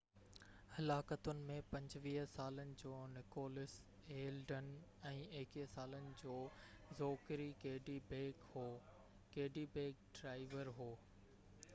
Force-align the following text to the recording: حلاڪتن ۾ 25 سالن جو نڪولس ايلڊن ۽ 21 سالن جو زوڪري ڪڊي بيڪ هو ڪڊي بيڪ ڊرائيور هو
حلاڪتن 0.75 1.41
۾ 1.49 1.57
25 1.73 2.15
سالن 2.35 2.71
جو 2.83 2.93
نڪولس 3.11 3.75
ايلڊن 4.15 4.71
۽ 5.11 5.13
21 5.41 5.67
سالن 5.75 6.09
جو 6.23 6.39
زوڪري 7.01 7.47
ڪڊي 7.67 7.97
بيڪ 8.15 8.43
هو 8.55 8.67
ڪڊي 9.37 9.67
بيڪ 9.79 10.03
ڊرائيور 10.19 10.73
هو 10.81 10.93